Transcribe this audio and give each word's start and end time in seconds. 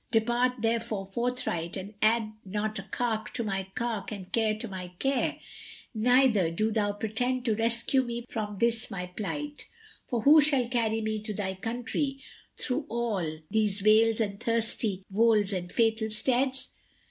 Depart, 0.09 0.63
therefore, 0.63 1.05
forthright 1.05 1.77
and 1.77 1.93
add 2.01 2.31
not 2.43 2.89
cark 2.89 3.31
to 3.35 3.43
my 3.43 3.67
cark 3.75 4.11
and 4.11 4.31
care 4.31 4.57
to 4.57 4.67
my 4.67 4.87
care, 4.97 5.37
neither 5.93 6.49
do 6.49 6.71
thou 6.71 6.91
pretend 6.91 7.45
to 7.45 7.53
rescue 7.53 8.01
me 8.01 8.25
from 8.27 8.57
this 8.57 8.89
my 8.89 9.05
plight; 9.05 9.69
for 10.07 10.21
who 10.21 10.41
shall 10.41 10.67
carry 10.69 11.01
me 11.01 11.19
to 11.21 11.35
thy 11.35 11.53
country 11.53 12.17
through 12.57 12.87
all 12.89 13.41
these 13.51 13.81
vales 13.81 14.19
and 14.19 14.39
thirsty 14.39 15.05
wolds 15.11 15.53
and 15.53 15.71
fatal 15.71 16.09
steads?" 16.09 16.69